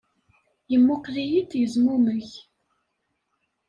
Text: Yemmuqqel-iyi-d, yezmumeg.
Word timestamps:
Yemmuqqel-iyi-d, 0.71 1.51
yezmumeg. 1.59 2.27